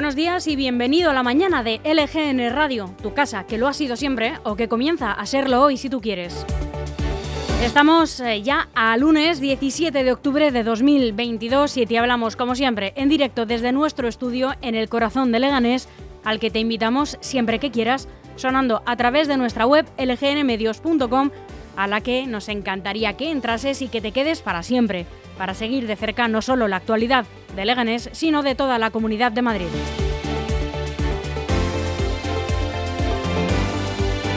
[0.00, 3.74] Buenos días y bienvenido a la mañana de LGN Radio, tu casa, que lo ha
[3.74, 6.46] sido siempre o que comienza a serlo hoy si tú quieres.
[7.62, 12.94] Estamos eh, ya a lunes 17 de octubre de 2022 y te hablamos, como siempre,
[12.96, 15.86] en directo desde nuestro estudio en el corazón de Leganés,
[16.24, 21.30] al que te invitamos siempre que quieras, sonando a través de nuestra web lgnmedios.com,
[21.76, 25.04] a la que nos encantaría que entrases y que te quedes para siempre,
[25.40, 27.24] para seguir de cerca no solo la actualidad
[27.56, 29.68] de Leganés, sino de toda la comunidad de Madrid.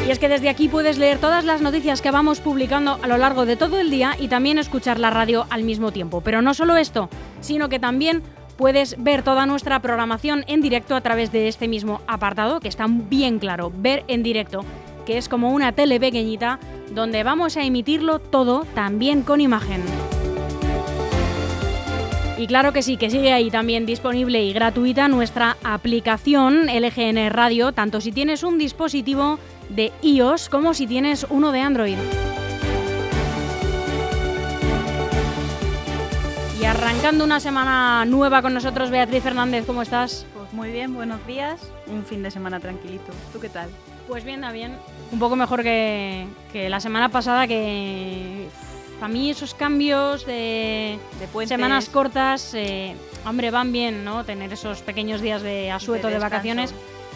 [0.08, 3.18] Y es que desde aquí puedes leer todas las noticias que vamos publicando a lo
[3.18, 6.22] largo de todo el día y también escuchar la radio al mismo tiempo.
[6.22, 7.10] Pero no solo esto,
[7.42, 8.24] sino que también
[8.56, 12.86] puedes ver toda nuestra programación en directo a través de este mismo apartado, que está
[12.88, 14.64] bien claro, ver en directo,
[15.06, 16.60] que es como una tele pequeñita
[16.92, 19.84] donde vamos a emitirlo todo también con imagen.
[22.44, 27.72] Y claro que sí, que sigue ahí también disponible y gratuita nuestra aplicación LGN Radio,
[27.72, 31.96] tanto si tienes un dispositivo de iOS como si tienes uno de Android.
[36.60, 40.26] Y arrancando una semana nueva con nosotros, Beatriz Fernández, ¿cómo estás?
[40.34, 41.62] Pues muy bien, buenos días.
[41.88, 43.14] Un fin de semana tranquilito.
[43.32, 43.70] ¿Tú qué tal?
[44.06, 44.76] Pues bien, bien.
[45.14, 48.50] Un poco mejor que, que la semana pasada que
[49.02, 51.00] a mí esos cambios de,
[51.46, 54.24] semanas cortas, eh, hombre, van bien, ¿no?
[54.24, 56.74] Tener esos pequeños días de asueto de, vacaciones,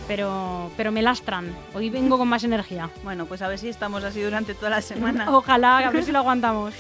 [0.07, 1.55] pero, pero me lastran.
[1.73, 2.89] Hoy vengo con más energía.
[3.03, 5.31] Bueno, pues a ver si estamos así durante toda la semana.
[5.35, 6.73] Ojalá, a ver si lo aguantamos.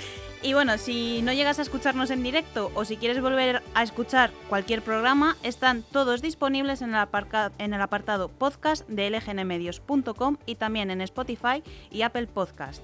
[0.43, 4.31] Y bueno, si no llegas a escucharnos en directo o si quieres volver a escuchar
[4.49, 7.07] cualquier programa, están todos disponibles en el,
[7.57, 12.83] en el apartado podcast de lgnmedios.com y también en Spotify y Apple Podcast.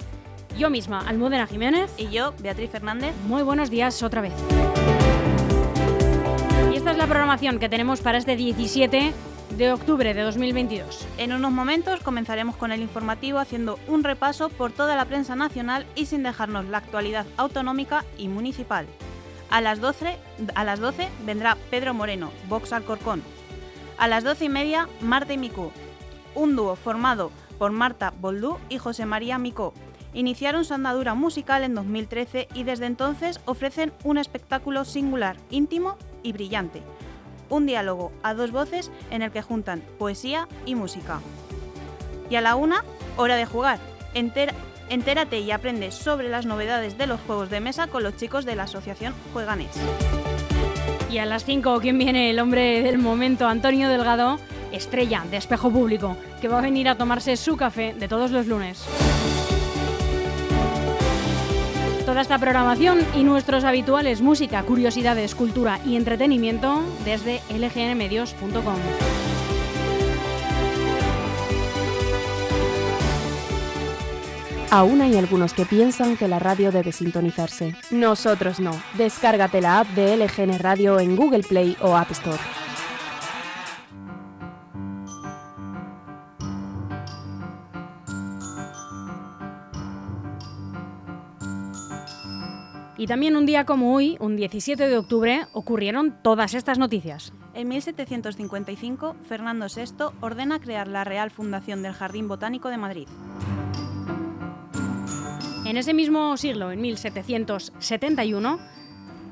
[0.57, 1.93] Yo misma, Almudena Jiménez.
[1.95, 3.13] Y yo, Beatriz Fernández.
[3.27, 4.33] Muy buenos días otra vez.
[6.73, 9.13] Y esta es la programación que tenemos para este 17
[9.51, 11.07] de octubre de 2022.
[11.17, 15.85] En unos momentos comenzaremos con el informativo haciendo un repaso por toda la prensa nacional
[15.95, 18.85] y sin dejarnos la actualidad autonómica y municipal.
[19.49, 20.17] A las 12,
[20.55, 23.21] a las 12 vendrá Pedro Moreno, Vox Alcorcón.
[23.97, 25.71] A las 12 y media, Marta y Micó,
[26.33, 29.73] un dúo formado por Marta Boldú y José María Micó.
[30.13, 36.33] Iniciaron su andadura musical en 2013 y desde entonces ofrecen un espectáculo singular, íntimo y
[36.33, 36.81] brillante
[37.49, 41.19] un diálogo a dos voces en el que juntan poesía y música.
[42.29, 42.83] Y a la una,
[43.17, 43.79] hora de jugar.
[44.13, 48.55] entérate y aprende sobre las novedades de los juegos de mesa con los chicos de
[48.55, 49.71] la asociación Jueganés.
[51.11, 52.29] Y a las 5, ¿quién viene?
[52.29, 54.39] El hombre del momento, Antonio Delgado,
[54.71, 58.47] estrella de espejo público, que va a venir a tomarse su café de todos los
[58.47, 58.85] lunes.
[62.05, 68.75] Toda esta programación y nuestros habituales música, curiosidades, cultura y entretenimiento desde lgnmedios.com.
[74.71, 77.75] Aún hay algunos que piensan que la radio debe sintonizarse.
[77.91, 78.71] Nosotros no.
[78.97, 82.64] Descárgate la app de LGN Radio en Google Play o App Store.
[93.05, 97.33] Y también un día como hoy, un 17 de octubre, ocurrieron todas estas noticias.
[97.53, 103.07] En 1755, Fernando VI ordena crear la Real Fundación del Jardín Botánico de Madrid.
[105.67, 108.57] En ese mismo siglo, en 1771,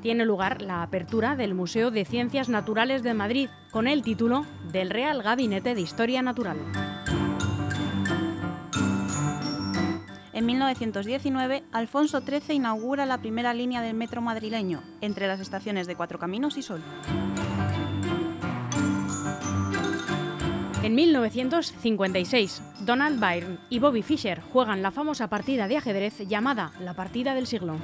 [0.03, 4.91] tiene lugar la apertura del Museo de Ciencias Naturales de Madrid con el título del
[4.91, 6.57] Real Gabinete de Historia Natural.
[10.33, 15.95] En 1919, Alfonso XIII inaugura la primera línea del metro madrileño, entre las estaciones de
[15.95, 16.81] Cuatro Caminos y Sol.
[20.81, 26.95] En 1956, Donald Byrne y Bobby Fischer juegan la famosa partida de ajedrez llamada la
[26.95, 27.77] partida del siglo.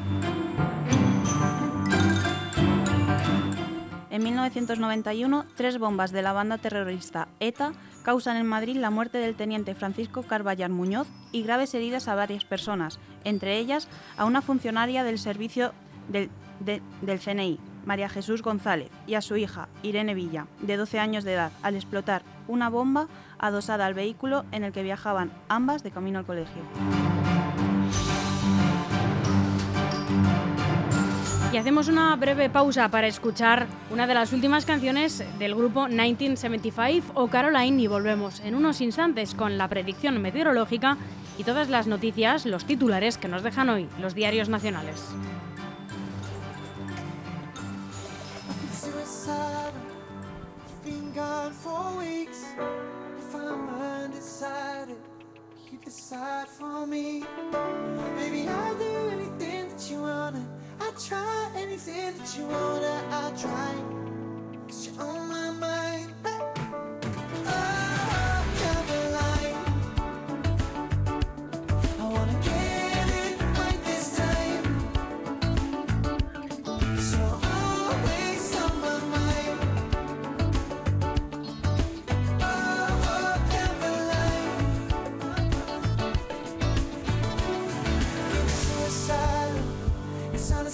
[4.19, 7.71] En 1991, tres bombas de la banda terrorista ETA
[8.04, 12.44] causan en Madrid la muerte del teniente Francisco Carballar Muñoz y graves heridas a varias
[12.44, 13.88] personas, entre ellas
[14.18, 15.71] a una funcionaria del servicio
[16.10, 16.30] del,
[16.60, 21.36] del CNI, María Jesús González, y a su hija, Irene Villa, de 12 años de
[21.36, 23.07] edad, al explotar una bomba
[23.38, 26.62] adosada al vehículo en el que viajaban ambas de camino al colegio.
[31.51, 37.12] Y hacemos una breve pausa para escuchar una de las últimas canciones del grupo 1975
[37.16, 40.98] o Caroline y volvemos en unos instantes con la predicción meteorológica
[41.40, 45.04] y todas las noticias, los titulares que nos dejan hoy los diarios nacionales.
[61.00, 63.99] Try anything that you wanna, I'll try.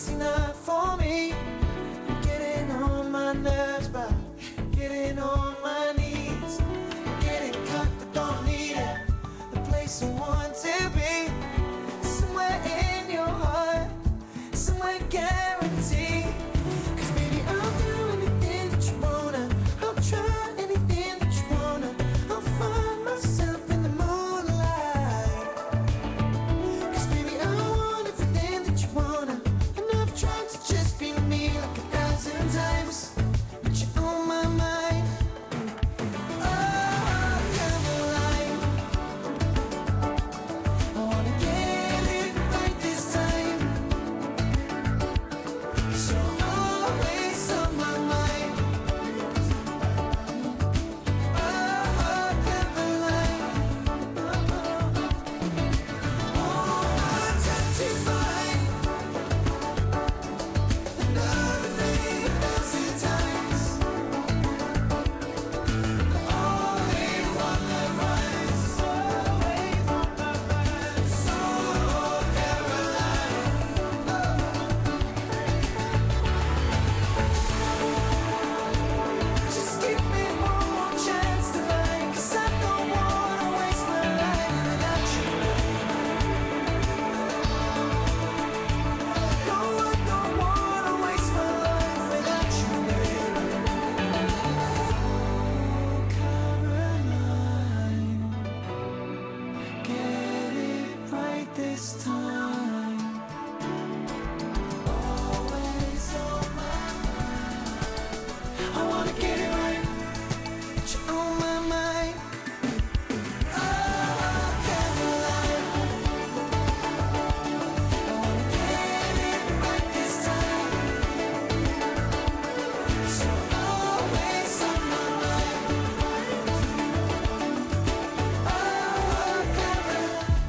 [0.06, 0.35] Sinai.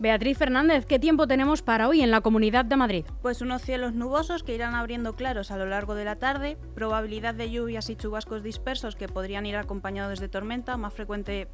[0.00, 3.04] Beatriz Fernández, ¿qué tiempo tenemos para hoy en la Comunidad de Madrid?
[3.20, 7.34] Pues unos cielos nubosos que irán abriendo claros a lo largo de la tarde, probabilidad
[7.34, 11.48] de lluvias y chubascos dispersos que podrían ir acompañados de tormenta, más frecuente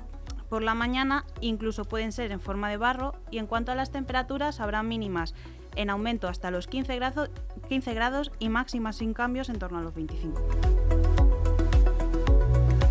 [0.48, 3.90] por la mañana, incluso pueden ser en forma de barro, y en cuanto a las
[3.90, 5.34] temperaturas habrá mínimas
[5.74, 7.30] en aumento hasta los 15 grados,
[7.68, 10.75] 15 grados y máximas sin cambios en torno a los 25.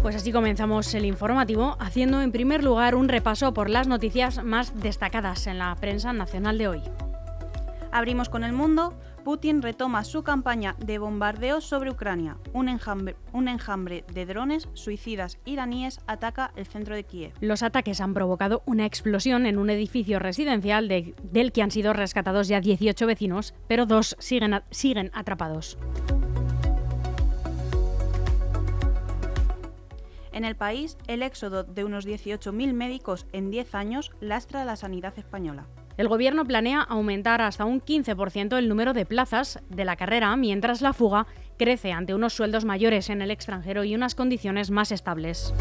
[0.05, 4.79] Pues así comenzamos el informativo, haciendo en primer lugar un repaso por las noticias más
[4.79, 6.81] destacadas en la prensa nacional de hoy.
[7.91, 8.93] Abrimos con el mundo.
[9.23, 12.37] Putin retoma su campaña de bombardeo sobre Ucrania.
[12.53, 17.33] Un enjambre, un enjambre, de drones suicidas iraníes ataca el centro de Kiev.
[17.41, 22.47] Los ataques han provocado una explosión en un edificio residencial del que han sido rescatados
[22.47, 25.79] ya 18 vecinos, pero dos siguen, siguen atrapados.
[30.35, 35.17] En el país, el éxodo de unos 18.000 médicos en 10 años lastra la sanidad
[35.17, 35.65] española.
[35.95, 40.81] El Gobierno planea aumentar hasta un 15% el número de plazas de la carrera, mientras
[40.81, 41.25] la fuga
[41.57, 45.53] crece ante unos sueldos mayores en el extranjero y unas condiciones más estables.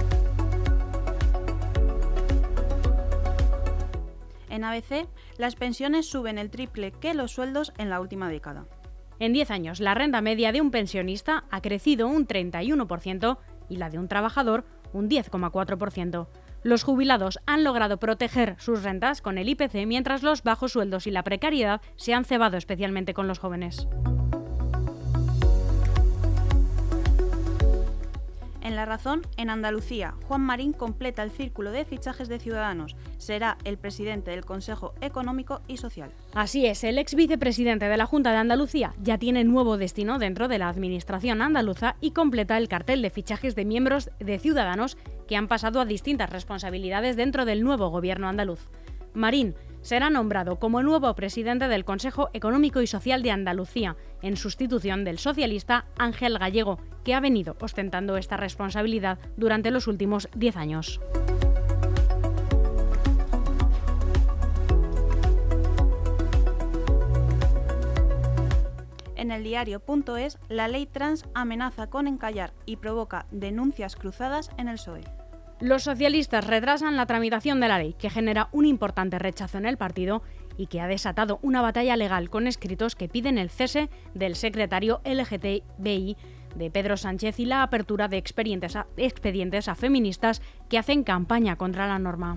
[4.50, 5.06] En ABC,
[5.38, 8.66] las pensiones suben el triple que los sueldos en la última década.
[9.20, 13.38] En 10 años, la renta media de un pensionista ha crecido un 31%
[13.68, 16.28] y la de un trabajador un 10,4%.
[16.62, 21.10] Los jubilados han logrado proteger sus rentas con el IPC mientras los bajos sueldos y
[21.10, 23.86] la precariedad se han cebado especialmente con los jóvenes.
[28.86, 32.96] Razón, en Andalucía, Juan Marín completa el círculo de fichajes de Ciudadanos.
[33.18, 36.10] Será el presidente del Consejo Económico y Social.
[36.34, 40.48] Así es, el ex vicepresidente de la Junta de Andalucía ya tiene nuevo destino dentro
[40.48, 44.96] de la administración andaluza y completa el cartel de fichajes de miembros de Ciudadanos
[45.28, 48.68] que han pasado a distintas responsabilidades dentro del nuevo gobierno andaluz.
[49.14, 55.04] Marín será nombrado como nuevo presidente del Consejo Económico y Social de Andalucía, en sustitución
[55.04, 61.00] del socialista Ángel Gallego, que ha venido ostentando esta responsabilidad durante los últimos diez años.
[69.16, 74.76] En el diario.es, la ley trans amenaza con encallar y provoca denuncias cruzadas en el
[74.76, 75.23] PSOE.
[75.60, 79.76] Los socialistas retrasan la tramitación de la ley, que genera un importante rechazo en el
[79.76, 80.22] partido
[80.56, 85.00] y que ha desatado una batalla legal con escritos que piden el cese del secretario
[85.04, 86.16] LGTBI
[86.56, 91.56] de Pedro Sánchez y la apertura de expedientes a, expedientes a feministas que hacen campaña
[91.56, 92.36] contra la norma.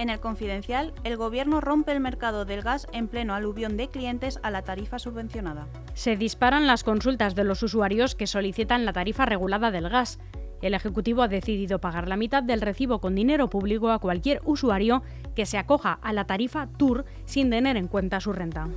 [0.00, 4.40] En el confidencial, el gobierno rompe el mercado del gas en pleno aluvión de clientes
[4.42, 5.66] a la tarifa subvencionada.
[5.92, 10.18] Se disparan las consultas de los usuarios que solicitan la tarifa regulada del gas.
[10.62, 15.02] El Ejecutivo ha decidido pagar la mitad del recibo con dinero público a cualquier usuario
[15.36, 18.68] que se acoja a la tarifa TUR sin tener en cuenta su renta.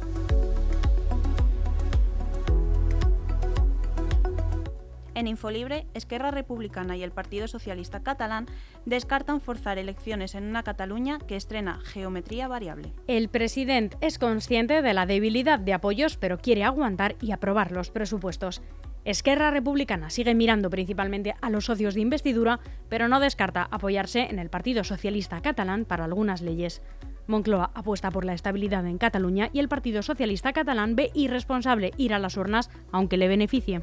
[5.16, 8.48] En Infolibre, Esquerra Republicana y el Partido Socialista Catalán
[8.86, 12.94] descartan forzar elecciones en una Cataluña que estrena geometría variable.
[13.08, 17.92] El presidente es consciente de la debilidad de apoyos, pero quiere aguantar y aprobar los
[17.92, 18.62] presupuestos.
[19.06, 24.40] Esquerra Republicana sigue mirando principalmente a los socios de investidura, pero no descarta apoyarse en
[24.40, 26.82] el Partido Socialista Catalán para algunas leyes.
[27.28, 32.14] Moncloa apuesta por la estabilidad en Cataluña y el Partido Socialista Catalán ve irresponsable ir
[32.14, 33.82] a las urnas aunque le beneficie.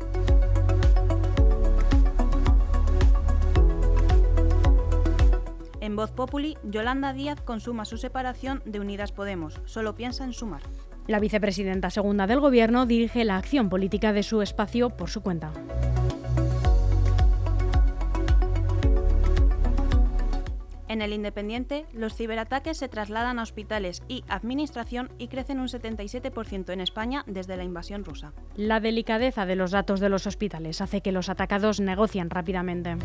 [6.00, 9.60] Voz Populi, Yolanda Díaz consuma su separación de Unidas Podemos.
[9.66, 10.62] Solo piensa en sumar.
[11.06, 15.52] La vicepresidenta segunda del Gobierno dirige la acción política de su espacio por su cuenta.
[20.88, 26.72] En el Independiente, los ciberataques se trasladan a hospitales y administración y crecen un 77%
[26.72, 28.32] en España desde la invasión rusa.
[28.56, 32.96] La delicadeza de los datos de los hospitales hace que los atacados negocien rápidamente.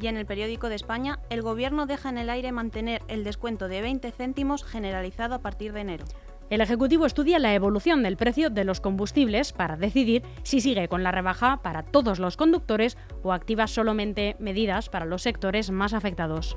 [0.00, 3.68] Y en el periódico de España, el Gobierno deja en el aire mantener el descuento
[3.68, 6.04] de 20 céntimos generalizado a partir de enero.
[6.48, 11.02] El Ejecutivo estudia la evolución del precio de los combustibles para decidir si sigue con
[11.02, 16.56] la rebaja para todos los conductores o activa solamente medidas para los sectores más afectados.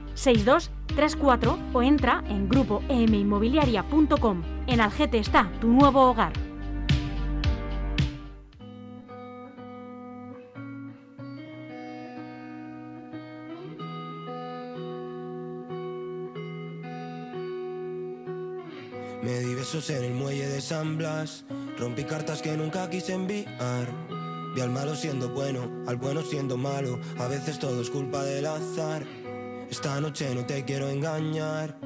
[0.21, 4.43] 6234 o entra en grupo grupoeminmobiliaria.com.
[4.67, 6.33] En Algete está tu nuevo hogar.
[19.23, 21.45] Me di besos en el muelle de San Blas,
[21.79, 23.87] rompí cartas que nunca quise enviar.
[24.53, 28.45] Vi al malo siendo bueno, al bueno siendo malo, a veces todo es culpa del
[28.45, 29.03] azar.
[29.71, 31.77] Esta noche no te quiero engañar,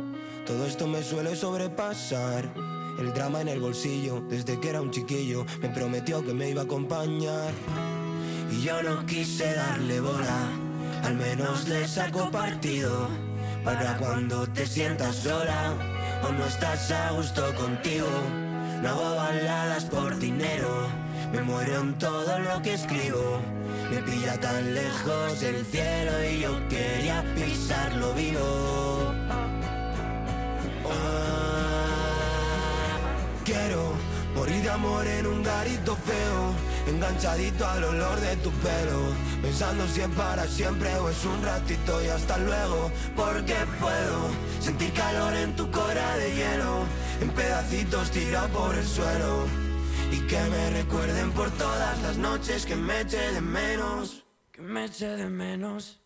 [0.48, 2.52] todo esto me suele sobrepasar.
[2.98, 6.64] El drama en el bolsillo, desde que era un chiquillo, me prometió que me iba
[6.64, 7.54] a acompañar.
[8.52, 10.50] Y yo no quise darle bola,
[11.04, 13.08] al menos le saco partido.
[13.64, 15.76] Para cuando te sientas sola
[16.28, 18.10] o no estás a gusto contigo.
[18.82, 20.88] No hago baladas por dinero,
[21.32, 23.55] me muero en todo lo que escribo.
[23.92, 29.14] Me pilla tan lejos el cielo y yo quería pisarlo vivo.
[30.90, 31.86] Ah,
[33.44, 33.94] quiero
[34.36, 36.54] morir de amor en un garito feo,
[36.88, 42.04] enganchadito al olor de tu pelo, pensando si es para siempre o es un ratito
[42.04, 46.86] y hasta luego, porque puedo sentir calor en tu cora de hielo,
[47.22, 49.65] en pedacitos tirado por el suelo,
[50.12, 54.86] y que me recuerden por todas las noches que me eche de menos, que me
[54.86, 56.02] eche de menos.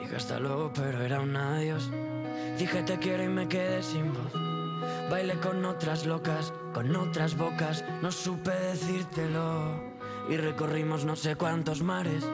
[0.00, 1.90] Dije hasta luego, pero era un adiós.
[2.58, 4.32] Dije te quiero y me quedé sin voz.
[5.10, 9.94] Bailé con otras locas, con otras bocas, no supe decírtelo.
[10.28, 12.24] Y recorrimos no sé cuántos mares,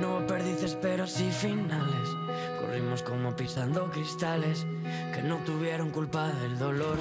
[0.00, 2.08] no hubo perdices pero sí finales.
[2.60, 4.66] Corrimos como pisando cristales
[5.14, 6.98] que no tuvieron culpa del dolor.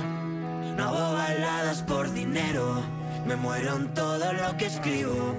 [0.77, 2.84] No hago baladas por dinero,
[3.27, 5.36] me muero en todo lo que escribo.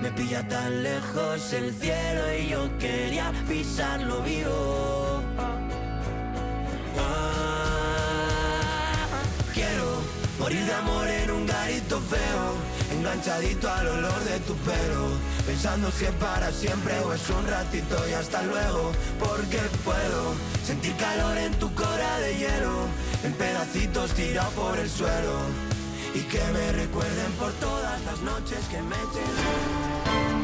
[0.00, 5.20] Me pilla tan lejos el cielo y yo quería pisarlo vivo.
[6.98, 7.86] Ah,
[9.52, 9.98] quiero
[10.38, 12.54] morir de amor en un garito feo,
[12.92, 15.08] enganchadito al olor de tu pelo,
[15.44, 20.94] pensando si es para siempre o es un ratito y hasta luego, porque puedo sentir
[20.96, 22.86] calor en tu cora de hielo,
[23.24, 25.71] en pedacitos tirado por el suelo,
[26.14, 30.42] y que me recuerden por todas las noches que me echen.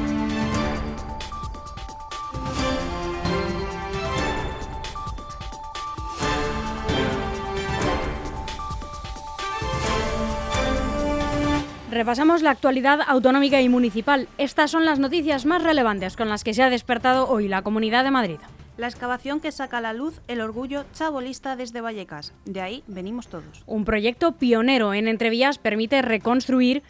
[11.90, 14.28] Repasamos la actualidad autonómica y municipal.
[14.38, 18.04] Estas son las noticias más relevantes con las que se ha despertado hoy la Comunidad
[18.04, 18.38] de Madrid.
[18.78, 22.32] La excavación que saca a la luz el orgullo chabolista desde Vallecas.
[22.44, 23.64] De ahí venimos todos.
[23.66, 26.84] Un proyecto pionero en Entrevías permite reconstruir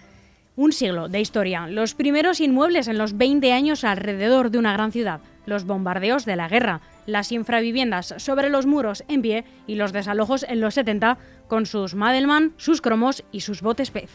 [0.55, 4.93] un siglo de historia, los primeros inmuebles en los 20 años alrededor de una gran
[4.93, 9.93] ciudad, los bombardeos de la guerra, las infraviviendas sobre los muros en pie y los
[9.93, 14.11] desalojos en los 70 con sus Madelman, sus cromos y sus botes pez.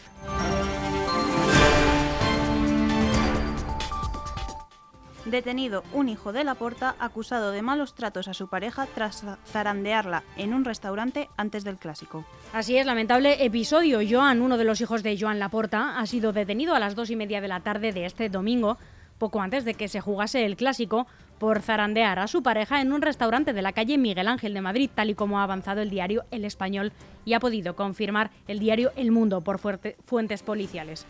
[5.24, 10.22] Detenido un hijo de la porta acusado de malos tratos a su pareja tras zarandearla
[10.36, 12.26] en un restaurante antes del clásico.
[12.52, 14.00] Así es, lamentable episodio.
[14.08, 17.16] Joan, uno de los hijos de Joan Laporta, ha sido detenido a las dos y
[17.16, 18.76] media de la tarde de este domingo,
[19.18, 21.06] poco antes de que se jugase el clásico,
[21.38, 24.90] por zarandear a su pareja en un restaurante de la calle Miguel Ángel de Madrid,
[24.94, 26.92] tal y como ha avanzado el diario El Español
[27.24, 31.06] y ha podido confirmar el diario El Mundo por fuentes policiales.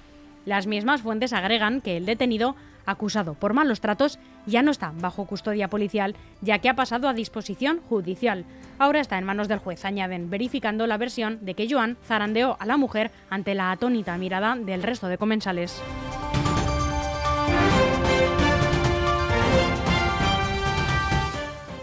[0.47, 2.55] Las mismas fuentes agregan que el detenido,
[2.87, 7.15] acusado por malos tratos, ya no está bajo custodia policial, ya que ha pasado a
[7.15, 8.45] disposición judicial.
[8.79, 12.67] Ahora está en manos del juez, añaden, verificando la versión de que Joan zarandeó a
[12.67, 15.83] la mujer ante la atónita mirada del resto de comensales.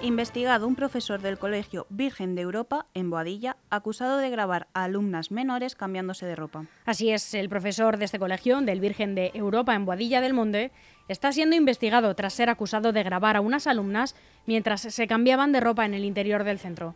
[0.04, 5.30] Investigado un profesor del Colegio Virgen de Europa en Boadilla, acusado de grabar a alumnas
[5.30, 6.66] menores cambiándose de ropa.
[6.86, 10.72] Así es, el profesor de este colegio, del Virgen de Europa en Boadilla del Monte,
[11.08, 14.16] está siendo investigado tras ser acusado de grabar a unas alumnas
[14.48, 16.96] mientras se cambiaban de ropa en el interior del centro.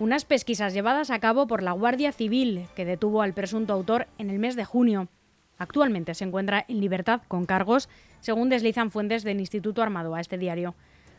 [0.00, 4.28] Unas pesquisas llevadas a cabo por la Guardia Civil, que detuvo al presunto autor en
[4.28, 5.06] el mes de junio.
[5.56, 10.36] Actualmente se encuentra en libertad con cargos, según deslizan fuentes del Instituto Armado a este
[10.36, 10.74] diario.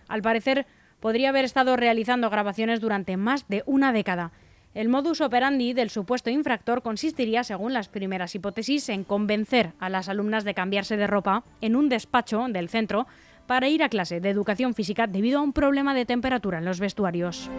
[0.09, 0.65] Al parecer,
[1.01, 4.31] podría haber estado realizando grabaciones durante más de una década.
[4.73, 10.07] El modus operandi del supuesto infractor consistiría, según las primeras hipótesis, en convencer a las
[10.07, 13.05] alumnas de cambiarse de ropa en un despacho del centro
[13.47, 16.79] para ir a clase de educación física debido a un problema de temperatura en los
[16.79, 17.49] vestuarios.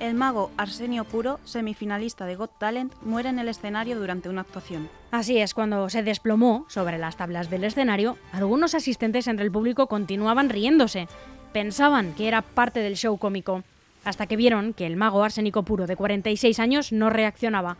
[0.00, 4.88] El mago Arsenio Puro, semifinalista de Got Talent, muere en el escenario durante una actuación.
[5.10, 9.88] Así es, cuando se desplomó sobre las tablas del escenario, algunos asistentes entre el público
[9.88, 11.06] continuaban riéndose.
[11.52, 13.62] Pensaban que era parte del show cómico,
[14.02, 17.76] hasta que vieron que el mago arsénico puro de 46 años no reaccionaba.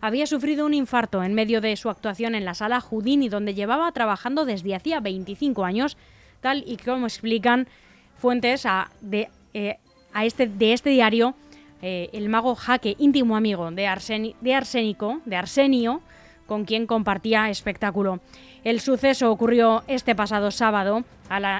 [0.00, 3.90] Había sufrido un infarto en medio de su actuación en la sala Houdini, donde llevaba
[3.90, 5.96] trabajando desde hacía 25 años,
[6.40, 7.66] tal y como explican
[8.16, 9.78] fuentes a, eh,
[10.22, 11.34] este, de este diario,
[11.86, 16.00] eh, el mago Jaque, íntimo amigo de, Arsénico, de Arsenio,
[16.46, 18.20] con quien compartía espectáculo.
[18.64, 21.04] El suceso ocurrió este pasado sábado,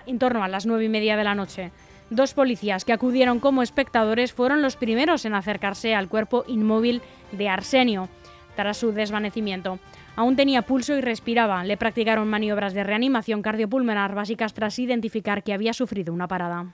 [0.06, 1.72] en torno a las nueve y media de la noche.
[2.08, 7.50] Dos policías que acudieron como espectadores fueron los primeros en acercarse al cuerpo inmóvil de
[7.50, 8.08] Arsenio
[8.56, 9.78] tras su desvanecimiento.
[10.16, 11.64] Aún tenía pulso y respiraba.
[11.64, 16.72] Le practicaron maniobras de reanimación cardiopulmonar básicas tras identificar que había sufrido una parada.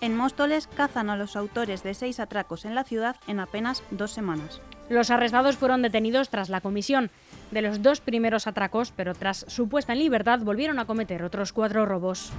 [0.00, 4.12] En Móstoles cazan a los autores de seis atracos en la ciudad en apenas dos
[4.12, 4.60] semanas.
[4.88, 7.10] Los arrestados fueron detenidos tras la comisión
[7.50, 11.52] de los dos primeros atracos, pero tras su puesta en libertad volvieron a cometer otros
[11.52, 12.32] cuatro robos.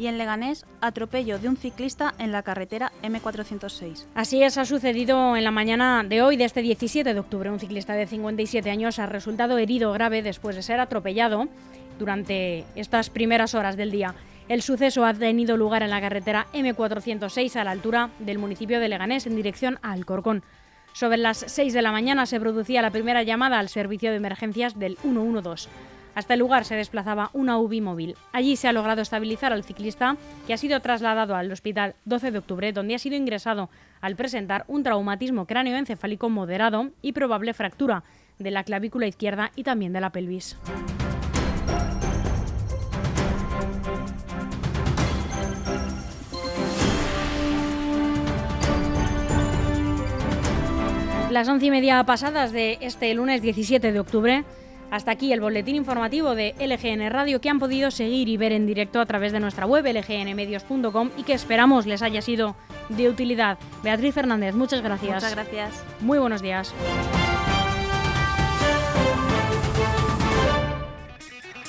[0.00, 4.06] Y en Leganés atropello de un ciclista en la carretera M406.
[4.14, 7.50] Así es, ha sucedido en la mañana de hoy, de este 17 de octubre.
[7.50, 11.48] Un ciclista de 57 años ha resultado herido grave después de ser atropellado
[11.98, 14.14] durante estas primeras horas del día.
[14.48, 18.88] El suceso ha tenido lugar en la carretera M406 a la altura del municipio de
[18.88, 20.42] Leganés en dirección a Alcorcón.
[20.94, 24.78] Sobre las 6 de la mañana se producía la primera llamada al servicio de emergencias
[24.78, 25.68] del 112.
[26.14, 28.16] Hasta el lugar se desplazaba una UBI móvil.
[28.32, 32.38] Allí se ha logrado estabilizar al ciclista, que ha sido trasladado al hospital 12 de
[32.38, 33.70] octubre, donde ha sido ingresado
[34.00, 38.02] al presentar un traumatismo cráneoencefálico moderado y probable fractura
[38.38, 40.56] de la clavícula izquierda y también de la pelvis.
[51.30, 54.44] Las once y media pasadas de este lunes 17 de octubre
[54.90, 58.66] hasta aquí el boletín informativo de LGN Radio que han podido seguir y ver en
[58.66, 62.56] directo a través de nuestra web lgnmedios.com y que esperamos les haya sido
[62.88, 63.58] de utilidad.
[63.82, 65.14] Beatriz Fernández, muchas gracias.
[65.14, 65.84] Muchas gracias.
[66.00, 66.74] Muy buenos días.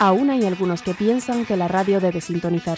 [0.02, 2.70] Aún hay algunos que piensan que la radio debe sintonizarse.